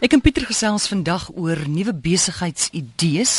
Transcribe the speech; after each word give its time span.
Ek 0.00 0.14
en 0.16 0.22
Pieter 0.24 0.46
gesels 0.48 0.86
vandag 0.88 1.26
oor 1.36 1.58
nuwe 1.68 1.92
besigheidsidees, 1.92 3.32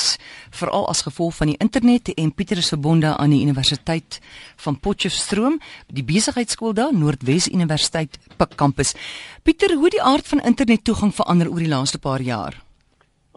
veral 0.54 0.84
as 0.92 1.00
gevolg 1.02 1.34
van 1.40 1.50
die 1.50 1.56
internet 1.58 2.12
en 2.14 2.30
Pieter 2.38 2.62
is 2.62 2.70
verbonde 2.70 3.16
aan 3.16 3.34
die 3.34 3.40
Universiteit 3.42 4.20
van 4.62 4.78
Potchefstroom, 4.78 5.58
die 5.90 6.06
besigheidskool 6.06 6.76
daar, 6.78 6.94
Noordwes 6.94 7.50
Universiteit 7.50 8.20
Pik 8.38 8.54
kampus. 8.62 8.94
Pieter, 9.42 9.74
hoe 9.74 9.90
die 9.90 10.04
aard 10.06 10.30
van 10.30 10.46
internettoegang 10.46 11.16
verander 11.18 11.50
oor 11.50 11.66
die 11.66 11.74
laaste 11.74 11.98
paar 11.98 12.22
jaar? 12.22 12.62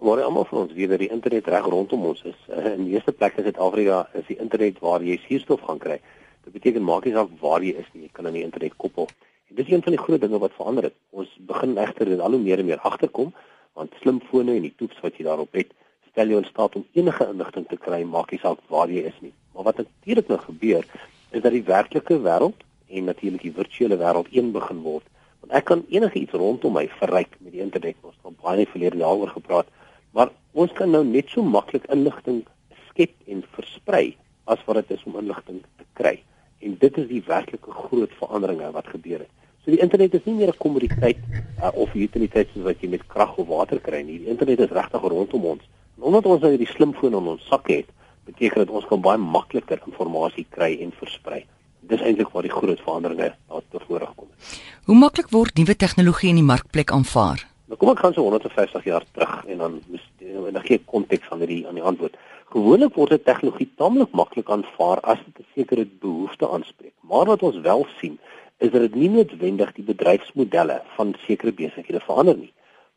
Maar 0.04 0.26
almal 0.28 0.44
van 0.52 0.66
ons 0.66 0.76
weet 0.76 0.92
dat 0.92 1.00
die 1.00 1.08
internet 1.08 1.48
reg 1.48 1.64
rondom 1.72 2.04
ons 2.12 2.20
is. 2.28 2.36
In 2.76 2.84
die 2.84 2.92
meeste 2.92 3.16
plekke 3.16 3.40
in 3.40 3.48
Suid-Afrika 3.48 4.04
is 4.20 4.28
die 4.28 4.36
internet 4.36 4.84
waar 4.84 5.00
jy 5.00 5.16
suurstof 5.24 5.64
gaan 5.64 5.80
kry. 5.80 6.02
Dit 6.44 6.60
beteken 6.60 6.84
maak 6.84 7.08
nie 7.08 7.16
saak 7.16 7.32
waar 7.40 7.64
jy 7.64 7.72
is 7.72 7.88
nie, 7.94 8.04
jy 8.04 8.12
kan 8.12 8.28
aan 8.28 8.36
die 8.36 8.44
internet 8.44 8.76
koppel. 8.76 9.08
Dis 9.48 9.70
een 9.70 9.82
van 9.82 9.92
die 9.92 10.00
groot 10.00 10.20
dinge 10.20 10.38
wat 10.38 10.54
verander 10.56 10.88
het. 10.88 10.94
Ons 11.10 11.30
begin 11.46 11.76
egter 11.78 12.08
dit 12.08 12.20
al 12.20 12.30
hoe 12.30 12.40
meer 12.40 12.58
en 12.58 12.70
meer 12.70 12.80
agterkom 12.80 13.34
want 13.74 13.94
slimfone 14.00 14.54
en 14.54 14.62
die 14.62 14.74
toets 14.78 15.00
wat 15.02 15.16
jy 15.18 15.24
daarop 15.26 15.56
het, 15.58 15.72
stel 16.12 16.30
jou 16.30 16.38
in 16.38 16.46
staat 16.46 16.76
om 16.78 16.84
enige 16.94 17.26
inligting 17.26 17.64
te 17.66 17.78
kry, 17.86 18.04
maak 18.06 18.30
nie 18.30 18.38
saak 18.38 18.60
waar 18.70 18.90
jy 18.90 19.02
is 19.10 19.16
nie. 19.18 19.32
Maar 19.54 19.66
wat 19.70 19.80
natuurlik 19.82 20.30
nou 20.30 20.38
gebeur, 20.44 20.86
is 21.34 21.42
dat 21.42 21.50
die 21.50 21.64
werklike 21.66 22.20
wêreld 22.22 22.62
en 22.86 23.08
natuurlik 23.10 23.42
die 23.42 23.54
virtuele 23.56 23.98
wêreld 23.98 24.30
een 24.30 24.52
begin 24.54 24.84
word. 24.86 25.06
Want 25.42 25.56
ek 25.58 25.66
kan 25.70 25.82
enige 25.90 26.20
iets 26.22 26.38
rondom 26.38 26.78
my 26.78 26.86
verryk 27.00 27.34
met 27.40 27.56
die 27.56 27.64
internet. 27.64 27.98
Ons 28.06 28.14
het 28.22 28.38
baie 28.44 28.66
verlede 28.70 29.02
daaroor 29.02 29.34
gepraat, 29.34 29.74
maar 30.14 30.30
ons 30.54 30.72
kan 30.78 30.94
nou 30.94 31.02
net 31.06 31.34
so 31.34 31.42
maklik 31.42 31.90
inligting 31.90 32.44
skep 32.92 33.14
en 33.26 33.42
versprei 33.56 34.14
as 34.46 34.62
wat 34.68 34.84
dit 34.84 34.94
is 34.94 35.02
om 35.10 35.18
inligting 35.18 35.64
te 35.80 35.88
kry. 35.98 36.20
En 36.64 36.76
dit 36.80 37.00
is 37.02 37.08
die 37.08 37.22
werklike 37.26 37.70
groot 37.70 38.12
veranderinge 38.20 38.70
wat 38.72 38.88
gebeur 38.92 39.24
het. 39.26 39.32
So 39.64 39.72
die 39.72 39.80
internet 39.80 40.14
is 40.14 40.24
nie 40.28 40.34
meer 40.34 40.52
'n 40.52 40.60
kommoditeit 40.60 41.20
uh, 41.60 41.70
of 41.72 41.94
'n 41.94 42.04
utiliteit 42.06 42.48
soos 42.52 42.64
wat 42.64 42.80
jy 42.80 42.88
met 42.88 43.06
krag 43.06 43.36
of 43.36 43.48
water 43.48 43.80
kry 43.80 44.02
nie. 44.02 44.18
Die 44.18 44.32
internet 44.32 44.60
is 44.60 44.76
regtig 44.76 45.00
rondom 45.00 45.44
ons. 45.44 45.62
En 45.96 46.02
omdat 46.02 46.26
ons 46.26 46.40
nou 46.40 46.50
hierdie 46.50 46.74
slimfoon 46.74 47.16
in 47.16 47.28
ons 47.32 47.46
sak 47.48 47.68
het, 47.68 47.86
beteken 48.24 48.64
dit 48.64 48.70
ons 48.70 48.84
kan 48.84 49.00
baie 49.00 49.18
makliker 49.18 49.80
inligting 49.86 50.46
kry 50.50 50.76
en 50.80 50.92
versprei. 50.92 51.44
Dis 51.80 52.00
eintlik 52.00 52.28
waar 52.32 52.42
die 52.42 52.52
groot 52.52 52.80
veranderinge 52.80 53.34
daar 53.48 53.62
tevore 53.70 54.06
gekom 54.06 54.28
het. 54.30 54.60
Hoe 54.84 54.96
maklik 54.96 55.30
word 55.30 55.56
nuwe 55.56 55.76
tegnologie 55.76 56.28
in 56.28 56.40
die 56.40 56.50
markplek 56.52 56.92
aanvaar? 56.92 57.44
Nou 57.68 57.78
kom 57.80 57.90
ek 57.90 57.98
gaan 58.04 58.12
so 58.12 58.22
150 58.22 58.84
jaar 58.84 59.04
terug 59.12 59.44
en 59.46 59.58
dan 59.58 59.80
en 60.20 60.52
dan 60.52 60.64
gee 60.64 60.76
ek 60.76 60.86
konteks 60.86 61.30
aan 61.30 61.38
hierdie 61.44 61.66
aan 61.68 61.74
die 61.74 61.82
antwoord. 61.84 62.16
Gewoonlik 62.54 62.94
word 62.94 63.12
'n 63.14 63.26
tegnologie 63.28 63.70
taamlik 63.80 64.12
maklik 64.20 64.48
aanvaar 64.54 65.00
as 65.12 65.18
dit 65.26 65.38
'n 65.38 65.46
sekere 65.54 65.84
behoefte 66.02 66.46
aanspreek. 66.48 66.94
Maar 67.10 67.26
wat 67.26 67.42
ons 67.42 67.58
wel 67.68 67.86
sien, 67.98 68.18
is 68.58 68.70
dat 68.70 68.80
dit 68.80 68.94
nie 68.94 69.08
noodwendig 69.08 69.72
die 69.72 69.84
bedryfsmodelle 69.84 70.82
van 70.96 71.14
sekere 71.26 71.52
besighede 71.52 72.00
verander 72.00 72.36
nie. 72.36 72.52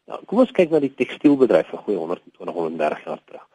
Nou, 0.05 0.19
kom 0.25 0.39
ons 0.43 0.51
kyk 0.51 0.69
na 0.69 0.79
die 0.79 0.93
tekstielbedryf 0.93 1.67
vir 1.73 1.81
goeie 1.85 1.97
120 1.97 2.53
130 2.53 3.03
jaar 3.05 3.21
terug. 3.25 3.45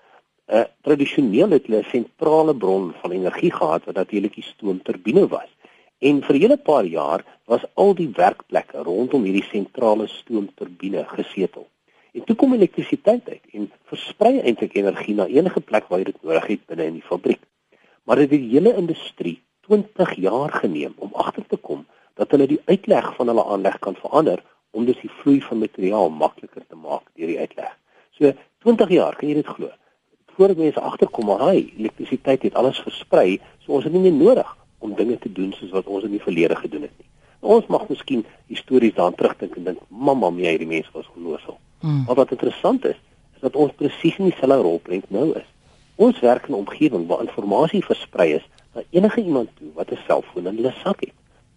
'n 0.49 0.57
uh, 0.57 0.65
Tradisioneel 0.83 1.51
het 1.51 1.67
hulle 1.67 1.83
'n 1.83 1.95
sentrale 1.97 2.55
bron 2.55 2.95
van 3.03 3.11
energie 3.11 3.53
gehad 3.53 3.85
wat 3.85 3.95
natuurlik 3.95 4.35
die 4.35 4.49
stoomturbine 4.53 5.29
was. 5.29 5.51
En 5.99 6.23
vir 6.23 6.35
'n 6.35 6.41
hele 6.41 6.57
paar 6.57 6.85
jaar 6.85 7.25
was 7.47 7.63
al 7.75 7.95
die 7.95 8.11
werkplekke 8.11 8.79
rondom 8.83 9.23
hierdie 9.23 9.49
sentrale 9.55 10.07
stoomturbine 10.07 11.05
gesetel. 11.05 11.67
En 12.13 12.25
toe 12.25 12.37
kom 12.37 12.53
elektrisiteit 12.53 13.29
uit 13.29 13.55
en 13.57 13.71
versprei 13.89 14.35
eintlik 14.41 14.75
energie 14.77 15.15
na 15.17 15.27
enige 15.33 15.61
plek 15.61 15.87
waar 15.89 16.03
jy 16.03 16.11
dit 16.11 16.23
nodig 16.23 16.47
het 16.51 16.67
binne 16.69 16.89
in 16.91 16.99
die 16.99 17.07
fabriek. 17.07 17.41
Maar 18.05 18.21
dit 18.21 18.35
het 18.35 18.43
die 18.43 18.51
hele 18.51 18.75
industrie 18.77 19.39
20 19.69 20.13
jaar 20.21 20.53
geneem 20.53 20.93
om 20.97 21.15
agter 21.25 21.47
te 21.49 21.57
kom 21.57 21.87
dat 22.21 22.35
hulle 22.35 22.51
die 22.51 22.61
uitleg 22.65 23.09
van 23.17 23.33
hulle 23.33 23.45
aanleg 23.55 23.79
kan 23.87 23.97
verander 23.97 24.43
om 24.77 24.85
dus 24.85 25.01
die 25.01 25.11
vloei 25.23 25.41
van 25.47 25.63
materiaal 25.65 26.11
makliker 26.11 26.67
te 26.67 26.77
maak 26.77 27.09
deur 27.17 27.33
die 27.33 27.39
uitleg. 27.39 27.73
So 28.19 28.35
20 28.69 28.93
jaar, 28.99 29.17
kan 29.17 29.33
jy 29.33 29.39
dit 29.41 29.49
glo? 29.57 29.73
Voordat 30.37 30.61
mense 30.61 30.85
agterkom 30.93 31.31
maar 31.33 31.49
hy 31.49 31.57
elektrisiteit 31.79 32.45
het 32.49 32.61
alles 32.61 32.85
versprei, 32.85 33.41
so 33.65 33.73
ons 33.79 33.89
het 33.89 33.93
nie 33.93 34.05
meer 34.05 34.19
nodig 34.21 34.57
om 34.85 34.93
dinge 35.01 35.17
te 35.19 35.33
doen 35.33 35.53
soos 35.57 35.73
wat 35.73 35.89
ons 35.89 36.05
in 36.05 36.13
die 36.19 36.25
verlede 36.29 36.61
gedoen 36.61 36.89
het 36.91 36.97
nie. 36.99 37.09
Ons 37.41 37.73
mag 37.73 37.89
miskien 37.89 38.27
histories 38.53 38.93
daaraan 38.97 39.17
terugdink 39.17 39.57
en 39.57 39.65
dink, 39.73 39.85
"Mamma, 39.89 40.31
my 40.31 40.51
hierdie 40.53 40.75
mense 40.77 40.93
was 40.93 41.09
geloosel." 41.17 41.57
Hmm. 41.83 42.03
Maar 42.07 42.15
wat 42.15 42.31
interessant 42.31 42.85
is, 42.85 42.99
is 43.35 43.41
dat 43.41 43.57
ons 43.57 43.73
presies 43.77 44.17
in 44.17 44.31
dieselfde 44.31 44.63
rolprent 44.63 45.11
nou 45.11 45.33
is. 45.39 45.49
Ons 45.95 46.21
werk 46.21 46.47
in 46.47 46.55
'n 46.55 46.63
omgewing 46.65 47.07
waar 47.07 47.21
inligting 47.21 47.85
versprei 47.85 48.33
is 48.35 48.47
na 48.75 48.83
enige 48.91 49.23
iemand 49.23 49.49
toe 49.57 49.71
wat 49.75 49.91
'n 49.91 49.99
selfoon 50.07 50.47
in 50.47 50.57
hulle 50.57 50.75
sak 50.85 51.01
het. 51.01 51.13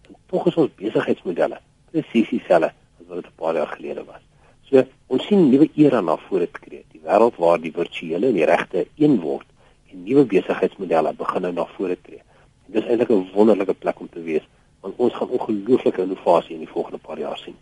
En 0.08 0.14
tog 0.26 0.46
is 0.46 0.56
ons 0.56 0.74
besigheidsmodelle 0.74 1.58
presies 1.90 2.28
dieselfde 2.28 2.72
as 3.00 3.06
wat 3.06 3.16
dit 3.22 3.26
'n 3.26 3.36
paar 3.36 3.54
jaar 3.54 3.66
gelede 3.66 4.04
was. 4.04 4.22
So 4.62 4.84
ons 5.06 5.26
sien 5.26 5.38
'n 5.38 5.50
nuwe 5.50 5.70
era 5.74 6.00
na 6.00 6.16
vore 6.16 6.48
tree. 6.50 6.84
Die 6.92 7.00
wêreld 7.00 7.36
waar 7.36 7.60
die 7.60 7.72
virtuele 7.72 8.26
en 8.26 8.34
die 8.34 8.44
regte 8.44 8.86
een 8.96 9.20
word 9.20 9.46
en 9.90 10.02
nuwe 10.02 10.24
besigheidsmodelle 10.24 11.14
begin 11.14 11.42
nou 11.42 11.52
na 11.52 11.66
vore 11.66 11.98
tree. 12.02 12.22
En 12.66 12.72
dis 12.72 12.84
eintlik 12.84 13.10
'n 13.10 13.30
wonderlike 13.34 13.74
plek 13.74 14.00
om 14.00 14.08
te 14.08 14.22
wees 14.22 14.42
want 14.80 14.94
ons 14.96 15.14
gaan 15.14 15.28
ongelooflike 15.28 16.02
innovasie 16.02 16.54
in 16.54 16.58
die 16.58 16.68
volgende 16.68 16.98
paar 16.98 17.18
jaar 17.18 17.38
sien. 17.38 17.56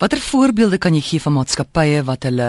Watter 0.00 0.20
voorbeelde 0.24 0.78
kan 0.80 0.94
jy 0.96 1.02
gee 1.04 1.20
van 1.20 1.34
maatskappye 1.36 1.98
wat 2.08 2.22
hulle 2.24 2.46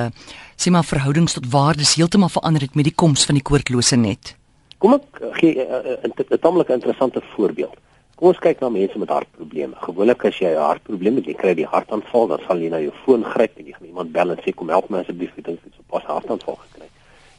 sê 0.56 0.72
maar 0.72 0.86
verhoudings 0.88 1.34
tot 1.36 1.50
waardes 1.52 1.98
heeltemal 2.00 2.30
verander 2.32 2.64
het 2.64 2.78
met 2.80 2.88
die 2.88 2.94
koms 2.96 3.26
van 3.28 3.36
die 3.36 3.44
koordlose 3.44 3.98
net? 4.00 4.32
Kom 4.80 4.94
ek 4.96 5.20
gee 5.40 5.60
'n 5.60 6.14
uh, 6.16 6.38
tamelik 6.40 6.72
interessante 6.72 7.20
voorbeeld. 7.34 7.76
Kom 8.16 8.30
ons 8.30 8.40
kyk 8.40 8.62
na 8.62 8.70
mense 8.70 8.98
met 8.98 9.10
hartprobleme. 9.10 9.76
Gewoonlik 9.84 10.24
as 10.26 10.40
jy 10.40 10.54
'n 10.56 10.64
hartprobleem 10.64 11.16
het, 11.20 11.26
jy 11.26 11.36
kry 11.36 11.54
die 11.54 11.68
hartaanval, 11.68 12.28
dan 12.28 12.40
sal 12.48 12.58
jy 12.58 12.70
na 12.70 12.80
jou 12.80 12.94
foon 13.04 13.24
gryp 13.26 13.58
en 13.58 13.66
jy 13.66 13.74
gaan 13.74 13.88
iemand 13.88 14.12
bel 14.12 14.32
en 14.32 14.40
sê 14.46 14.56
kom 14.56 14.70
help 14.70 14.90
my 14.90 15.00
asseblief, 15.00 15.36
ek 15.38 15.44
dink 15.44 15.60
ek 15.60 15.66
het 15.66 15.76
so 15.76 15.84
pas 15.92 16.04
'n 16.08 16.16
hartaanval 16.16 16.56
gekry. 16.56 16.88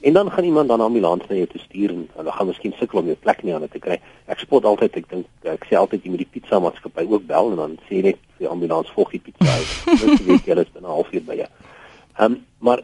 En 0.02 0.12
dan 0.12 0.30
gaan 0.30 0.44
iemand 0.44 0.68
dan 0.68 0.80
ambulans 0.80 1.22
na 1.28 1.34
jou 1.34 1.46
toe 1.46 1.60
stuur 1.60 1.90
en 1.90 2.08
hulle 2.12 2.32
gaan 2.32 2.46
miskien 2.46 2.72
sukkel 2.78 2.98
om 2.98 3.06
jou 3.06 3.16
plek 3.16 3.42
nie 3.42 3.54
aan 3.54 3.68
te 3.68 3.78
kry. 3.78 4.00
Ek 4.26 4.40
spot 4.42 4.64
altyd, 4.66 4.96
ek 4.98 5.06
dink 5.12 5.46
ek 5.46 5.68
sê 5.68 5.78
altyd 5.78 6.02
jy 6.02 6.10
moet 6.10 6.24
die 6.24 6.32
pizza 6.32 6.58
maatskappy 6.58 7.04
ook 7.06 7.28
bel 7.28 7.52
en 7.52 7.60
dan 7.60 7.76
sê 7.86 8.00
net 8.02 8.18
vir 8.34 8.46
die 8.46 8.50
ambulans 8.50 8.90
volg 8.96 9.14
die 9.14 9.22
pizza 9.22 9.54
uit. 9.54 9.76
Dit 10.02 10.24
weet 10.26 10.42
jy, 10.42 10.50
hulle 10.50 10.66
is 10.66 10.74
binne 10.74 10.88
'n 10.88 10.96
halfuur 10.96 11.24
by 11.28 11.38
jou. 11.44 11.48
Ehm 12.18 12.26
um, 12.32 12.36
maar 12.58 12.82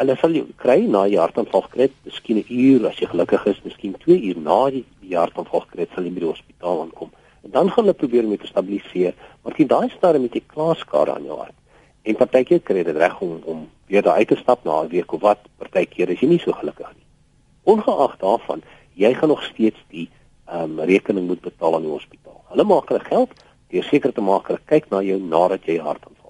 hulle 0.00 0.16
sal 0.22 0.38
jou 0.38 0.46
kry 0.62 0.78
na 0.86 1.04
jy 1.10 1.18
hartaanval 1.18 1.66
gekry 1.66 1.88
het, 1.88 1.96
miskien 2.06 2.38
'n 2.38 2.46
uur 2.48 2.86
as 2.88 3.02
jy 3.02 3.10
gelukkig 3.10 3.46
is, 3.50 3.64
miskien 3.66 3.98
2 4.06 4.22
uur 4.30 4.38
na 4.38 4.60
die, 4.70 4.84
die 5.02 5.16
hartaanval 5.18 5.66
gekry 5.66 5.88
het, 5.88 5.90
sal 5.94 6.06
jy 6.06 6.14
by 6.14 6.22
die 6.22 6.32
hospitaal 6.32 6.82
aankom. 6.86 7.10
En 7.42 7.50
dan 7.50 7.70
gaan 7.70 7.84
hulle 7.84 7.98
probeer 7.98 8.24
om 8.24 8.30
dit 8.30 8.40
te 8.40 8.46
stabiliseer, 8.46 9.14
maar 9.42 9.54
teen 9.54 9.66
daai 9.66 9.90
stadium 9.90 10.22
het 10.22 10.38
jy 10.38 10.42
klaar 10.46 10.76
skade 10.76 11.14
aan 11.14 11.26
jou 11.26 11.38
hart. 11.38 11.59
En 12.02 12.16
partykeer 12.16 12.60
kry 12.60 12.76
jy 12.76 12.84
dit 12.84 12.96
reg 12.96 13.20
om 13.20 13.40
om 13.44 13.68
weer 13.86 14.02
daar 14.02 14.16
uit 14.16 14.28
te 14.28 14.36
stap 14.36 14.64
na 14.64 14.82
'n 14.82 14.88
week 14.88 15.12
of 15.12 15.20
wat, 15.20 15.38
partykeer 15.58 16.10
is 16.10 16.20
jy 16.20 16.28
nie 16.28 16.38
so 16.38 16.52
gelukkig 16.52 16.92
nie. 16.94 17.06
Ongeag 17.64 18.16
daarvan, 18.16 18.62
jy 18.94 19.14
gaan 19.14 19.28
nog 19.28 19.42
steeds 19.42 19.80
die 19.88 20.08
ehm 20.46 20.78
um, 20.78 20.80
rekening 20.80 21.26
moet 21.26 21.40
betaal 21.40 21.74
aan 21.74 21.82
die 21.82 21.90
hospitaal. 21.90 22.40
Hulle 22.48 22.64
maak 22.64 22.88
hulle 22.88 23.04
geld 23.04 23.30
deur 23.68 23.84
seker 23.84 24.12
te 24.12 24.20
maak 24.20 24.46
hulle 24.46 24.60
kyk 24.64 24.90
na 24.90 25.02
jou 25.02 25.20
nadat 25.20 25.64
jy 25.64 25.78
hartaanval 25.78 26.20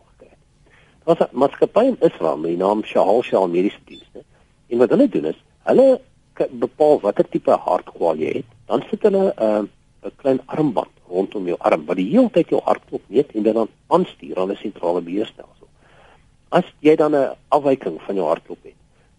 was 1.11 1.19
'n 1.19 1.39
maatskappy 1.43 1.85
in 1.93 2.01
Israel 2.09 2.37
met 2.39 2.51
die 2.51 2.63
naam 2.65 2.85
Shahal 2.85 3.23
Shah 3.23 3.47
Mediese 3.49 3.83
Dienste. 3.85 4.25
En 4.67 4.79
wat 4.79 4.91
hulle 4.91 5.09
doen 5.09 5.25
is, 5.25 5.39
hulle 5.63 6.01
bepaal 6.51 7.01
watter 7.01 7.29
tipe 7.29 7.51
hartkwal 7.51 8.17
jy 8.17 8.33
het, 8.41 8.51
dan 8.67 8.85
sit 8.91 9.03
hulle 9.03 9.25
'n 9.37 9.43
uh, 9.43 9.63
'n 10.07 10.13
klein 10.17 10.41
armband 10.47 10.95
rondom 11.09 11.47
jou 11.47 11.57
arm 11.59 11.85
wat 11.87 11.97
die 11.97 12.11
hele 12.11 12.31
tyd 12.31 12.49
jou 12.49 12.61
hartklop 12.65 13.03
meet 13.07 13.33
en 13.35 13.43
dit 13.43 13.55
dan 13.55 13.69
aanstuur 13.87 14.39
aan 14.39 14.51
'n 14.51 14.57
sentrale 14.57 15.01
beheerstelsel. 15.01 15.60
As 16.51 16.65
jy 16.81 16.97
dan 16.97 17.15
'n 17.15 17.37
afwyking 17.49 18.01
van 18.03 18.15
jou 18.15 18.27
hartklop 18.27 18.63
het, 18.63 18.75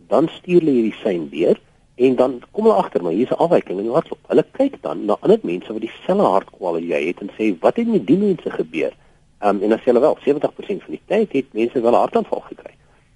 dan 0.07 0.27
stuur 0.27 0.59
hulle 0.59 0.71
hierdie 0.71 0.99
sein 1.03 1.29
deur 1.29 1.59
en 1.95 2.15
dan 2.15 2.41
kom 2.51 2.65
hulle 2.65 2.75
agter 2.75 3.03
maar 3.03 3.11
hier's 3.11 3.31
'n 3.31 3.43
afwyking 3.45 3.77
in 3.79 3.85
jou 3.85 3.93
hartklop. 3.93 4.19
Hulle 4.27 4.45
kyk 4.51 4.81
dan 4.81 5.05
na 5.05 5.17
ander 5.21 5.39
mense 5.41 5.73
wat 5.73 5.81
dieselfde 5.81 6.23
hartkwal 6.23 6.75
as 6.75 6.83
jy 6.83 7.07
het 7.07 7.21
en 7.21 7.29
sê 7.37 7.59
wat 7.59 7.75
het 7.75 7.87
met 7.87 8.07
die 8.07 8.17
mense 8.17 8.49
gebeur? 8.49 8.93
Um, 9.41 9.63
en 9.63 9.71
as 9.71 9.83
jy 9.85 9.93
wel 9.93 10.17
70% 10.25 10.83
van 10.83 10.93
die 10.97 11.01
tyd 11.07 11.31
het 11.31 11.53
mense 11.53 11.81
wel 11.81 11.91
'n 11.91 12.03
hartaanval 12.03 12.39
gekry. 12.39 12.73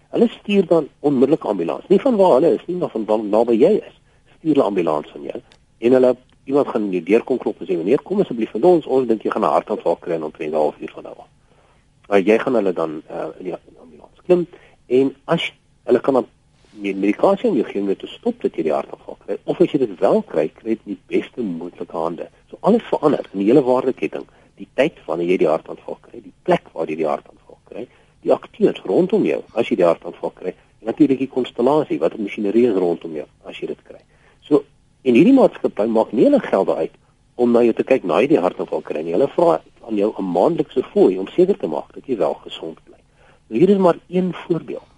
Hulle 0.10 0.28
stuur 0.28 0.66
dan 0.68 0.88
onmiddellik 1.00 1.44
ambulans. 1.44 1.88
Nie 1.88 2.02
van 2.02 2.16
waar 2.16 2.34
hulle 2.34 2.54
is 2.54 2.66
nie, 2.66 2.78
maar 2.78 2.90
van 2.90 3.06
waar 3.06 3.24
naby 3.24 3.54
jy 3.54 3.72
is. 3.72 3.96
Stuur 4.38 4.54
hulle 4.54 4.64
ambulans 4.64 5.14
aan 5.16 5.24
jou. 5.24 5.42
En 5.78 5.92
hulle 5.92 6.16
iemand 6.44 6.68
gaan 6.68 6.90
nie 6.90 7.04
deur 7.04 7.24
kom 7.24 7.38
klop 7.38 7.60
en 7.60 7.68
sê 7.68 7.78
meneer, 7.78 8.02
kom 8.02 8.20
asseblief 8.20 8.52
vir 8.52 8.64
ons. 8.64 8.86
Ons 8.86 9.08
dink 9.08 9.24
jy 9.24 9.32
gaan 9.32 9.44
'n 9.44 9.56
hartaanval 9.58 9.96
kry 9.96 10.14
in 10.14 10.24
omtrent 10.24 10.54
'n 10.54 10.56
halfuur 10.56 10.92
van 10.94 11.04
nou 11.04 11.16
af. 11.18 11.28
Maar 12.08 12.20
jy 12.20 12.38
gaan 12.40 12.54
hulle 12.54 12.74
dan 12.74 13.02
uh, 13.12 13.28
in 13.40 13.46
die 13.46 13.56
klim 14.26 14.48
en 14.88 15.14
as 15.26 15.52
hulle 15.86 16.02
kan 16.06 16.20
dan 16.20 16.32
medikasie 16.76 17.52
jy 17.56 17.64
gee 17.70 17.82
om 17.82 17.94
te 17.96 18.08
stop 18.08 18.42
dat 18.44 18.56
jy 18.58 18.68
die 18.68 18.74
hartaanval 18.76 19.18
kry 19.26 19.38
of 19.46 19.62
as 19.62 19.72
jy 19.72 19.80
dit 19.80 19.94
wel 20.00 20.22
kry, 20.28 20.48
kry 20.50 20.76
jy 20.76 20.80
die 20.84 20.98
beste 21.08 21.42
moontlike 21.42 21.96
hande. 21.96 22.28
So 22.50 22.58
alles 22.62 22.84
verander 22.90 23.26
in 23.32 23.40
die 23.40 23.48
hele 23.48 23.64
waardeketting 23.64 24.26
die 24.60 24.68
tyd 24.76 25.00
wanneer 25.08 25.34
jy 25.34 25.38
die 25.44 25.52
hartaanval 25.52 25.98
kry, 26.02 26.22
die 26.24 26.34
plek 26.48 26.68
waar 26.74 26.90
jy 26.92 27.00
die 27.00 27.08
hartaanval 27.08 27.60
kry, 27.70 27.88
die 28.24 28.34
akteurs 28.34 28.82
rondom 28.88 29.26
jou 29.28 29.42
as 29.54 29.70
jy 29.70 29.80
die 29.80 29.88
hartaanval 29.88 30.34
kry, 30.36 30.54
en 30.82 30.92
natuurlik 30.92 31.24
die 31.24 31.32
konstellasie 31.32 32.00
wat 32.02 32.18
masjinerie 32.20 32.68
is 32.70 32.80
rondom 32.80 33.16
jou 33.16 33.28
as 33.48 33.60
jy 33.60 33.72
dit 33.72 33.82
kry. 33.88 34.02
So 34.48 34.64
en 35.06 35.18
hierdie 35.18 35.36
maatskappy 35.36 35.88
maak 35.92 36.14
nie 36.14 36.28
hulle 36.28 36.42
geld 36.44 36.72
uit 36.72 36.96
om 37.36 37.52
na 37.52 37.64
jou 37.66 37.76
te 37.76 37.88
kyk 37.88 38.08
na 38.08 38.22
jy 38.24 38.36
die 38.36 38.44
hartaanval 38.44 38.84
kry 38.84 39.04
nie. 39.04 39.16
Hulle 39.16 39.30
vra 39.36 39.60
aan 39.88 40.00
jou 40.00 40.14
'n 40.18 40.32
maandelikse 40.38 40.84
fooi 40.94 41.18
om 41.20 41.28
seker 41.28 41.58
te 41.58 41.68
maak 41.68 41.94
dat 41.94 42.08
jy 42.08 42.18
wel 42.18 42.34
gesond 42.48 42.80
hier 43.48 43.70
is 43.70 43.78
maar 43.78 43.98
een 44.08 44.34
voorbeeld 44.34 44.90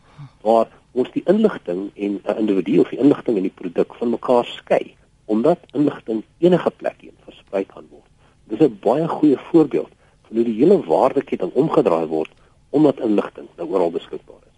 waar 0.41 0.67
ons 0.91 1.11
die 1.11 1.23
inligting 1.25 1.91
en 1.95 2.11
'n 2.11 2.21
uh, 2.29 2.39
individu 2.39 2.79
of 2.79 2.89
die 2.89 2.99
inligting 2.99 3.37
in 3.37 3.47
die 3.49 3.57
produk 3.61 3.95
van 3.95 4.09
mekaar 4.09 4.45
skei 4.45 4.95
omdat 5.25 5.59
inligting 5.73 6.23
enige 6.39 6.71
plek 6.71 6.95
heen 6.97 7.17
versprei 7.23 7.65
kan 7.65 7.85
word. 7.89 8.09
Dis 8.47 8.59
'n 8.59 8.79
baie 8.81 9.07
goeie 9.07 9.37
voorbeeld 9.51 9.91
van 10.27 10.35
hoe 10.35 10.45
die 10.45 10.59
hele 10.59 10.79
waardeketting 10.85 11.51
omgedraai 11.53 12.05
word 12.05 12.31
omdat 12.69 12.99
inligting 12.99 13.47
nou 13.55 13.69
oral 13.69 13.91
beskikbaar 13.91 14.43
is. 14.47 14.57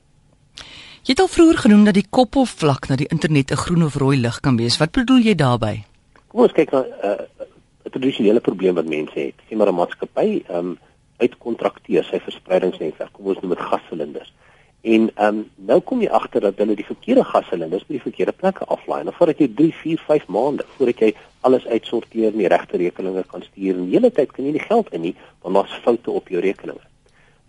Jy 1.04 1.12
het 1.16 1.20
al 1.20 1.28
vroeër 1.28 1.58
genoem 1.58 1.84
dat 1.84 1.94
die 1.94 2.08
koppelvlak 2.10 2.88
na 2.90 2.96
die 2.96 3.10
internet 3.10 3.52
'n 3.52 3.64
groen 3.66 3.84
of 3.84 3.96
rooi 3.96 4.18
lig 4.18 4.40
kan 4.40 4.58
wees. 4.58 4.78
Wat 4.78 4.92
bedoel 4.92 5.18
jy 5.18 5.36
daarmee? 5.36 5.86
Kom 6.28 6.42
ons 6.42 6.52
kyk 6.52 6.72
na 6.72 6.80
'n 6.82 6.86
uh, 7.04 7.46
'n 7.86 7.90
tradisionele 7.90 8.40
probleem 8.40 8.76
wat 8.76 8.86
mense 8.86 9.20
het. 9.20 9.36
Sien 9.48 9.58
maar 9.58 9.68
'n 9.68 9.76
maatskappy 9.76 10.44
ehm 10.48 10.58
um, 10.58 10.78
uitkontrakteer 11.24 12.06
sy 12.08 12.20
verspreidingsnetwerk. 12.26 13.14
Kom 13.14 13.32
ons 13.34 13.42
noem 13.44 13.56
dit 13.56 13.66
gassilinders. 13.72 14.34
En 14.82 15.10
ehm 15.16 15.40
um, 15.40 15.40
nou 15.68 15.80
kom 15.84 16.02
jy 16.02 16.08
agter 16.16 16.42
dat 16.42 16.60
hulle 16.62 16.76
die 16.80 16.88
verkeerde 16.88 17.24
gassilinders 17.28 17.84
by 17.88 17.98
die 17.98 18.06
verkeerde 18.06 18.32
plekke 18.32 18.68
aflaai. 18.76 19.04
Nou 19.04 19.14
voordat 19.18 19.42
jy 19.44 19.50
3, 19.56 19.74
4, 19.82 20.04
5 20.08 20.30
maande 20.32 20.66
voordat 20.78 21.04
jy 21.04 21.10
alles 21.48 21.66
uitsorteer 21.68 22.32
en 22.32 22.40
die 22.40 22.48
regte 22.48 22.80
rekeninge 22.80 23.24
kan 23.28 23.44
stuur 23.44 23.76
en 23.76 23.90
die 23.90 23.98
hele 23.98 24.12
tyd 24.12 24.32
kan 24.32 24.48
jy 24.48 24.54
nie 24.56 24.64
geld 24.64 24.94
in 24.96 25.04
nie 25.08 25.16
want 25.44 25.60
daar's 25.60 25.76
foute 25.84 26.12
op 26.12 26.32
jou 26.32 26.40
rekeninge. 26.44 26.86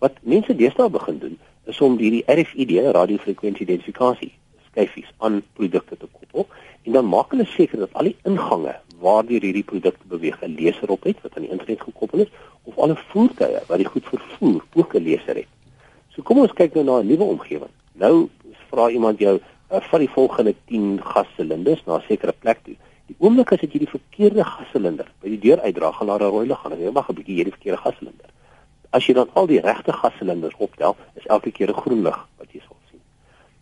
Wat 0.03 0.19
mense 0.23 0.57
deesdae 0.57 0.91
begin 0.91 1.19
doen 1.23 1.39
is 1.71 1.81
om 1.81 1.99
hierdie 1.99 2.25
RFID, 2.27 2.73
radiofrekwensie 2.99 3.67
identifikasie, 3.67 4.33
skyfies 4.71 5.11
aan 5.19 5.43
produkte 5.55 5.97
te 5.97 6.11
koppel 6.11 6.49
en 6.87 6.99
dan 6.99 7.07
maak 7.07 7.31
hulle 7.35 7.47
seker 7.55 7.85
dat 7.85 7.95
al 7.95 8.11
die 8.11 8.17
ingange 8.27 8.75
waardeur 9.01 9.47
hierdie 9.47 9.67
produkte 9.73 10.07
beweeg 10.13 10.41
'n 10.43 10.55
leser 10.61 10.91
op 10.91 11.03
het 11.09 11.23
wat 11.23 11.37
aan 11.37 11.43
die 11.43 11.51
internet 11.51 11.81
gekoppel 11.81 12.19
is 12.25 12.33
of 12.65 12.79
alle 12.79 12.97
voertuie 12.97 13.61
wat 13.69 13.79
die 13.79 13.93
goed 13.93 14.07
vervoer 14.13 14.61
ook 14.75 14.95
'n 14.95 15.03
leser 15.03 15.37
het. 15.37 15.51
So 16.09 16.23
kom 16.23 16.39
ons 16.39 16.53
kyk 16.53 16.75
nou 16.75 16.85
na 16.85 17.01
'n 17.01 17.07
nuwe 17.07 17.25
omgewing. 17.25 17.75
Nou 17.93 18.29
vra 18.71 18.89
iemand 18.89 19.19
jou 19.19 19.41
uh, 19.73 19.81
van 19.81 19.99
die 19.99 20.11
volgende 20.11 20.55
10 20.67 21.01
gassilinders 21.03 21.85
na 21.85 21.97
'n 21.97 22.05
sekere 22.09 22.33
plek 22.33 22.59
toe. 22.65 22.77
Die 23.07 23.17
oomblik 23.19 23.53
as 23.53 23.61
jy 23.61 23.79
die 23.79 23.95
verkeerde 23.97 24.45
gassilinder 24.45 25.07
by 25.21 25.29
die 25.29 25.39
deur 25.39 25.61
uitdra, 25.61 25.93
gaan 25.93 26.07
daar 26.07 26.23
'n 26.23 26.31
rooi 26.31 26.47
lig 26.47 26.65
aan. 26.65 26.79
Jy 26.79 26.91
mag 26.91 27.09
'n 27.09 27.15
bietjie 27.15 27.35
hierdie 27.35 27.53
verkeerde 27.53 27.83
gassilinder 27.83 28.31
as 28.91 29.07
jy 29.07 29.15
dan 29.15 29.31
al 29.39 29.47
die 29.47 29.61
regte 29.63 29.95
gassilinders 29.95 30.57
optel, 30.59 30.97
is 31.19 31.27
elke 31.27 31.51
keer 31.51 31.71
'n 31.71 31.81
groen 31.83 32.03
lig 32.03 32.19
wat 32.39 32.53
jy 32.53 32.61
sal 32.61 32.77
sien. 32.91 33.01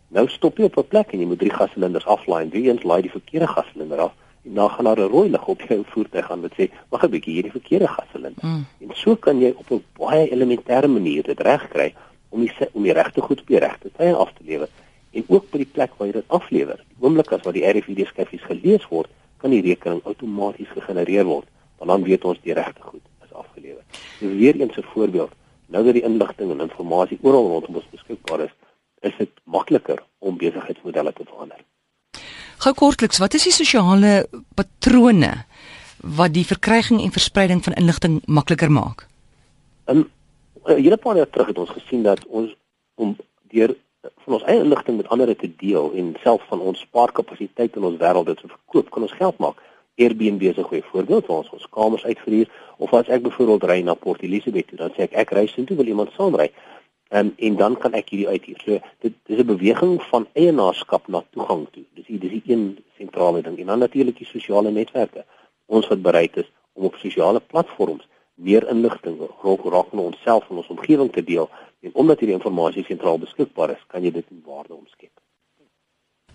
Nou 0.07 0.27
stop 0.27 0.57
jy 0.57 0.65
op 0.65 0.77
'n 0.77 0.87
plek 0.87 1.13
en 1.13 1.19
jy 1.19 1.25
moet 1.25 1.39
drie 1.39 1.53
gassilinders 1.53 2.05
aflaai 2.05 2.43
en 2.43 2.49
weer 2.49 2.71
eens 2.71 2.83
laai 2.83 3.01
die 3.01 3.11
verkeerde 3.11 3.47
gassilinder 3.47 3.99
af 3.99 4.13
dan 4.55 4.69
gaan 4.69 4.85
daar 4.85 4.99
'n 4.99 5.11
rooi 5.11 5.29
lig 5.29 5.47
op 5.47 5.61
jou 5.61 5.83
voertuig 5.85 6.31
aan 6.31 6.41
wat 6.41 6.53
sê, 6.57 6.69
"Wag 6.89 7.03
'n 7.03 7.09
bietjie, 7.09 7.33
hierdie 7.33 7.51
verkeerde 7.51 7.87
gassilinder." 7.87 8.45
Mm. 8.45 8.65
En 8.79 8.89
so 8.93 9.15
kan 9.15 9.39
jy 9.39 9.53
op 9.57 9.69
'n 9.71 9.83
baie 9.97 10.29
elementêre 10.29 10.87
manier 10.87 11.23
dit 11.23 11.39
regkry 11.39 11.93
om 12.29 12.39
die 12.39 12.51
om 12.71 12.83
die 12.83 12.93
regte 12.93 13.21
goed 13.21 13.39
op 13.41 13.47
die 13.47 13.59
regte 13.59 13.91
tyd 13.97 14.15
af 14.15 14.31
te 14.33 14.43
lewer 14.43 14.69
en 15.11 15.23
ook 15.27 15.49
by 15.51 15.57
die 15.57 15.71
plek 15.71 15.91
waar 15.97 16.07
jy 16.07 16.13
dit 16.13 16.27
aflewer. 16.27 16.79
Die 16.87 16.97
oomblik 16.99 17.31
as 17.31 17.41
wat 17.41 17.53
die 17.53 17.65
RFID 17.65 18.07
skyfies 18.07 18.41
gelees 18.41 18.87
word, 18.87 19.09
kan 19.37 19.49
die 19.49 19.61
rekening 19.61 20.01
outomaties 20.03 20.67
gegenereer 20.67 21.25
word, 21.25 21.47
want 21.77 21.89
dan 21.89 22.03
weet 22.03 22.25
ons 22.25 22.41
die 22.43 22.53
regte 22.53 22.81
goed 22.81 23.01
afgelewer. 23.39 23.83
Dis 24.19 24.37
weer 24.37 24.55
eens 24.61 24.77
'n 24.77 24.91
voorbeeld. 24.93 25.31
Nou 25.65 25.83
dat 25.83 25.93
die 25.93 26.03
inligting 26.03 26.51
en 26.51 26.59
inligting 26.59 27.19
oral 27.21 27.47
rondom 27.47 27.75
ons 27.75 27.89
beskikbaar 27.91 28.39
is, 28.39 28.53
is 28.99 29.13
dit 29.17 29.29
makliker 29.43 30.03
om 30.17 30.37
besigheidsmodelle 30.37 31.13
te 31.13 31.23
verander. 31.25 31.61
Gou 32.57 32.73
kortliks, 32.73 33.17
wat 33.17 33.33
is 33.33 33.43
die 33.43 33.51
sosiale 33.51 34.27
patrone 34.59 35.31
wat 36.19 36.33
die 36.35 36.45
verkryging 36.47 37.01
en 37.03 37.11
verspreiding 37.15 37.63
van 37.63 37.75
inligting 37.79 38.21
makliker 38.25 38.71
maak? 38.71 39.07
In 39.87 40.09
'n 40.65 40.83
hele 40.83 40.97
paar 40.97 41.15
jaar 41.15 41.29
terug 41.29 41.47
het 41.47 41.57
ons 41.57 41.69
gesien 41.69 42.03
dat 42.03 42.25
ons 42.27 42.55
om 42.95 43.15
deur 43.51 43.75
van 44.23 44.33
ons 44.33 44.43
eie 44.43 44.63
inligting 44.63 44.97
met 44.97 45.07
ander 45.07 45.35
te 45.35 45.49
deel 45.57 45.91
en 45.93 46.15
self 46.23 46.41
van 46.47 46.59
ons 46.59 46.79
spaarkapasiteit 46.79 47.75
in 47.75 47.83
ons 47.83 47.97
wêreld 47.99 48.25
dit 48.25 48.39
verkoop, 48.45 48.89
kan 48.89 49.01
ons 49.01 49.17
geld 49.21 49.37
maak. 49.37 49.57
Airbnb 49.95 50.41
is 50.41 50.57
'n 50.57 50.69
goeie 50.71 50.89
voorbeeld 50.91 51.25
waar 51.27 51.37
ons 51.37 51.49
ons 51.49 51.69
kamers 51.69 52.05
uitverhuur 52.05 52.47
of 52.77 52.93
as 52.93 53.07
ek 53.07 53.21
byvoorbeeld 53.21 53.63
ry 53.63 53.81
na 53.81 53.93
Port 53.93 54.21
Elizabeth 54.21 54.67
toe, 54.67 54.77
dan 54.77 54.91
sê 54.91 54.99
ek 55.07 55.13
ek 55.13 55.31
ry 55.31 55.47
sin 55.47 55.65
toe 55.65 55.77
wil 55.77 55.87
iemand 55.87 56.11
saamry. 56.11 56.51
Um, 57.11 57.33
en 57.37 57.55
dan 57.55 57.77
kan 57.77 57.93
ek 57.93 58.09
hierdie 58.09 58.27
uithuur. 58.27 58.59
So 58.65 58.79
dit 58.99 59.13
dis 59.25 59.39
'n 59.39 59.45
beweging 59.45 60.01
van 60.01 60.27
eienaarskap 60.33 61.07
na 61.07 61.23
toegang 61.31 61.67
toe. 61.71 61.83
Hier 62.09 62.21
dis 62.21 62.31
die 62.39 62.53
een 62.55 62.63
sentrale 62.97 63.41
ding. 63.45 63.59
En 63.61 63.69
dan 63.69 63.83
natuurlik 63.85 64.17
die 64.17 64.27
sosiale 64.27 64.71
netwerke. 64.73 65.25
Ons 65.65 65.87
wat 65.91 66.01
bereid 66.01 66.37
is 66.41 66.47
om 66.73 66.87
op 66.89 66.95
sosiale 66.97 67.39
platforms 67.39 68.07
meer 68.33 68.65
inligting 68.71 69.19
rakende 69.43 70.05
onsself 70.09 70.47
en 70.49 70.61
ons 70.61 70.71
omgewing 70.73 71.11
te 71.13 71.23
deel 71.23 71.49
en 71.85 71.93
omdat 71.93 72.19
hierdie 72.19 72.35
inligting 72.35 72.83
sentraal 72.87 73.19
beskikbaar 73.19 73.75
is, 73.75 73.83
kan 73.91 74.03
jy 74.03 74.11
dit 74.15 74.25
in 74.31 74.41
waarde 74.45 74.73
omskep. 74.73 75.11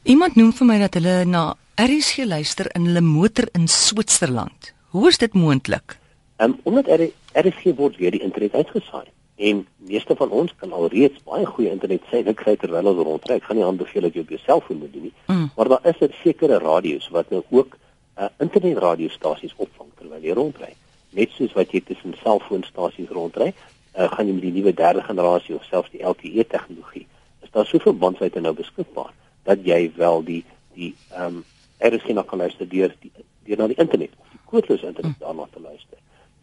Iemand 0.04 0.36
noem 0.36 0.52
vir 0.52 0.68
my 0.68 0.78
dat 0.84 0.96
hulle 1.00 1.16
na 1.28 1.44
RSG 1.80 2.28
luister 2.28 2.68
in 2.76 2.86
hulle 2.90 3.02
motor 3.04 3.48
in 3.56 3.66
Switserland. 3.68 4.72
Hoe 4.94 5.08
is 5.08 5.18
dit 5.18 5.34
moontlik? 5.34 5.98
Ehm 6.36 6.54
um, 6.54 6.60
omdat 6.70 6.92
RSG 7.32 7.74
word 7.80 7.96
weer 7.96 8.12
die 8.12 8.22
internet 8.22 8.54
uitgesaai 8.54 9.13
en 9.36 9.66
meeste 9.76 10.16
van 10.16 10.30
ons 10.30 10.54
kan 10.56 10.72
al 10.72 10.88
reeds 10.88 11.22
baie 11.26 11.46
goeie 11.46 11.70
internet 11.70 12.02
sê 12.10 12.22
net 12.24 12.36
kry 12.38 12.54
terwyl 12.56 12.92
ons 12.92 13.02
rondry. 13.02 13.38
Ek 13.40 13.48
gaan 13.48 13.58
nie 13.58 13.66
aanbeveel 13.66 14.06
dat 14.06 14.14
jy 14.14 14.22
op 14.22 14.34
jou 14.34 14.40
selfoon 14.44 14.78
moet 14.78 14.92
doen 14.92 15.08
nie. 15.08 15.14
Mm. 15.26 15.48
Maar 15.56 15.68
daar 15.68 15.88
is 15.90 16.00
'n 16.00 16.14
sekere 16.22 16.58
radio's 16.58 17.08
wat 17.08 17.30
nou 17.30 17.42
ook 17.50 17.76
uh, 18.18 18.28
internetradioostasies 18.38 19.54
opvang 19.56 19.90
terwyl 19.98 20.22
jy 20.22 20.34
rondry. 20.34 20.72
Net 21.10 21.30
soos 21.30 21.52
wat 21.52 21.72
jy 21.72 21.80
tussen 21.80 22.14
selfoonstasies 22.22 23.10
rondry, 23.10 23.52
uh, 23.96 24.10
gaan 24.12 24.26
jy 24.26 24.32
met 24.32 24.42
die 24.42 24.52
nuwe 24.52 24.74
derde 24.74 25.02
generasie 25.02 25.54
of 25.54 25.64
selfs 25.64 25.90
die 25.90 26.02
LTE 26.02 26.46
tegnologie, 26.46 27.06
is 27.42 27.50
daar 27.50 27.66
soveel 27.66 27.94
bandwydte 27.94 28.40
nou 28.40 28.54
beskikbaar 28.54 29.12
dat 29.44 29.58
jy 29.64 29.92
wel 29.96 30.24
die 30.24 30.44
die 30.74 30.94
ehm 31.10 31.26
um, 31.26 31.44
RSG 31.78 32.14
na 32.14 32.22
kan 32.22 32.38
luister 32.38 32.68
deur 32.68 32.94
die 33.00 33.10
deur 33.44 33.58
na 33.58 33.66
die 33.66 33.78
internet 33.78 34.10
of 34.18 34.30
die 34.30 34.40
koodloos 34.50 34.82
internet 34.82 35.16
hm. 35.18 35.24
daarna 35.24 35.46
te 35.52 35.60
luister. 35.60 35.98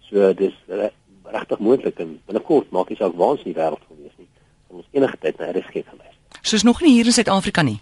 So 0.07 0.33
dis 0.33 0.55
regtig 1.51 1.65
moontlik 1.65 1.99
en 1.99 2.19
binnekort 2.25 2.71
maak 2.71 2.89
jy 2.89 2.97
saak 2.97 3.15
waar 3.15 3.35
ons 3.35 3.43
in 3.43 3.53
die 3.53 3.59
wêreld 3.59 3.83
wil 3.87 3.97
wees 4.03 4.17
nie. 4.17 4.27
Ons 4.71 4.85
enige 4.95 5.17
tyd 5.19 5.39
na 5.39 5.51
RSG 5.51 5.83
kan 5.83 5.97
luister. 5.97 6.41
Soos 6.41 6.63
nog 6.63 6.81
nie 6.81 6.93
hier 6.95 7.05
in 7.05 7.11
Suid-Afrika 7.11 7.61
nie. 7.61 7.79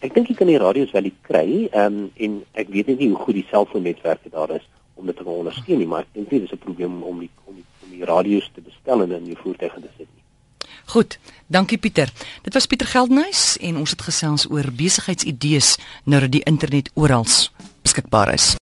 Ek 0.00 0.14
dink 0.14 0.28
jy 0.28 0.36
kan 0.38 0.46
die 0.46 0.58
radio's 0.58 0.92
wel 0.94 1.10
kry, 1.26 1.68
ehm 1.72 1.86
um, 1.86 2.10
en 2.16 2.42
ek 2.54 2.68
weet 2.70 2.92
nie 2.94 3.10
hoe 3.10 3.18
goed 3.24 3.34
die 3.34 3.46
selfoonnetwerke 3.50 4.30
daar 4.30 4.54
is 4.54 4.66
om 4.94 5.06
dit 5.06 5.16
te 5.16 5.24
ondersteun 5.24 5.78
nie, 5.78 5.86
maar 5.86 6.06
ek 6.06 6.14
dink 6.14 6.30
dit 6.30 6.42
is 6.42 6.52
'n 6.52 6.58
probleem 6.58 7.02
om 7.02 7.18
die 7.18 7.30
om 7.44 7.54
die, 7.54 7.64
om 7.82 7.90
die 7.90 8.04
radio's 8.04 8.50
te 8.54 8.60
bestel 8.60 9.02
en 9.02 9.12
in 9.12 9.24
die 9.24 9.36
voertuie 9.36 9.70
te 9.70 9.90
sit. 9.96 10.06
Goed, 10.88 11.18
dankie 11.46 11.78
Pieter. 11.78 12.08
Dit 12.42 12.54
was 12.54 12.66
Pieter 12.66 12.86
Geldnys 12.86 13.58
en 13.60 13.76
ons 13.76 13.90
het 13.90 14.02
gesels 14.02 14.50
oor 14.50 14.70
besigheidsidees 14.72 15.76
nou 16.04 16.20
dat 16.20 16.32
die 16.32 16.44
internet 16.44 16.90
oral 16.94 17.26
beskikbaar 17.82 18.32
is. 18.34 18.56